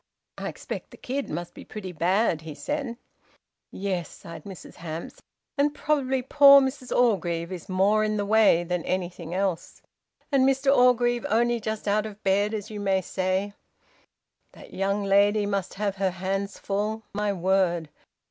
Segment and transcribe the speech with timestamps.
[0.39, 2.97] "I expect the kid must be pretty bad," he said.
[3.69, 5.21] "Yes," sighed Mrs Hamps.
[5.59, 9.83] "And probably poor Mrs Orgreave is more in the way than anything else.
[10.31, 13.53] And Mr Orgreave only just out of bed, as you may say!...
[14.53, 17.03] That young lady must have her hands full!
[17.13, 17.89] My word!